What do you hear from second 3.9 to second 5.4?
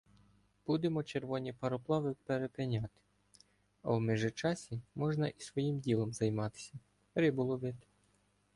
в межичассі можна